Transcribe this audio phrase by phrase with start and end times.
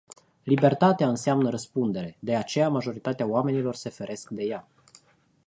[0.45, 2.15] Libertatea înseamnă răspundere.
[2.19, 4.67] De aceea majoritatea oamenilor se feresc de ea.